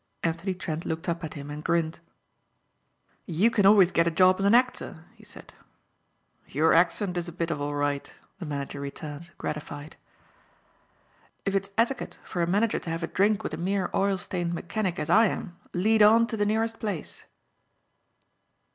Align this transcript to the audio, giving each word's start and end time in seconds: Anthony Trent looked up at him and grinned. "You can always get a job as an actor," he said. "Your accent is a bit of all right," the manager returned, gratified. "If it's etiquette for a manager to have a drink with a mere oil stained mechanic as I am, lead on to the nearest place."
Anthony 0.23 0.55
Trent 0.55 0.83
looked 0.83 1.07
up 1.07 1.23
at 1.23 1.35
him 1.35 1.51
and 1.51 1.63
grinned. 1.63 1.99
"You 3.27 3.51
can 3.51 3.67
always 3.67 3.91
get 3.91 4.07
a 4.07 4.09
job 4.09 4.37
as 4.39 4.45
an 4.45 4.55
actor," 4.55 5.05
he 5.13 5.23
said. 5.23 5.53
"Your 6.47 6.73
accent 6.73 7.17
is 7.17 7.27
a 7.27 7.31
bit 7.31 7.51
of 7.51 7.61
all 7.61 7.75
right," 7.75 8.11
the 8.39 8.47
manager 8.47 8.79
returned, 8.79 9.29
gratified. 9.37 9.97
"If 11.45 11.53
it's 11.53 11.69
etiquette 11.77 12.17
for 12.23 12.41
a 12.41 12.47
manager 12.47 12.79
to 12.79 12.89
have 12.89 13.03
a 13.03 13.07
drink 13.07 13.43
with 13.43 13.53
a 13.53 13.57
mere 13.57 13.91
oil 13.93 14.17
stained 14.17 14.55
mechanic 14.55 14.97
as 14.97 15.11
I 15.11 15.27
am, 15.27 15.55
lead 15.71 16.01
on 16.01 16.25
to 16.29 16.35
the 16.37 16.47
nearest 16.47 16.79
place." 16.79 17.25